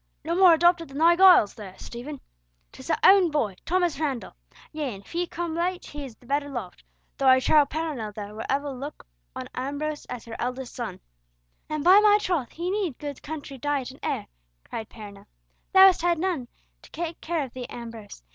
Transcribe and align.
"No 0.25 0.33
more 0.33 0.55
adopted 0.55 0.87
than 0.87 0.97
thy 0.97 1.15
Giles 1.15 1.53
there, 1.53 1.77
Stephen. 1.77 2.19
'Tis 2.71 2.89
our 2.89 2.97
own 3.03 3.29
boy, 3.29 3.53
Thomas 3.67 3.99
Randall! 3.99 4.33
Yea, 4.71 4.95
and 4.95 5.05
if 5.05 5.11
he 5.11 5.19
have 5.19 5.29
come 5.29 5.53
late, 5.53 5.85
he 5.85 6.03
is 6.03 6.15
the 6.15 6.25
better 6.25 6.49
loved, 6.49 6.81
though 7.19 7.27
I 7.29 7.39
trow 7.39 7.65
Perronel 7.67 8.11
there 8.11 8.33
will 8.33 8.43
ever 8.49 8.71
look 8.71 9.05
on 9.35 9.47
Ambrose 9.53 10.05
as 10.05 10.25
her 10.25 10.35
eldest 10.39 10.73
son." 10.73 11.01
"And 11.69 11.83
by 11.83 11.99
my 11.99 12.17
troth, 12.19 12.53
he 12.53 12.71
needs 12.71 12.97
good 12.97 13.21
country 13.21 13.59
diet 13.59 13.91
and 13.91 13.99
air!" 14.01 14.25
cried 14.67 14.89
Perronel. 14.89 15.27
"Thou 15.71 15.85
hast 15.85 16.01
had 16.01 16.17
none 16.17 16.47
to 16.81 16.89
take 16.89 17.21
care 17.21 17.43
of 17.43 17.53
thee, 17.53 17.67
Ambrose. 17.69 18.23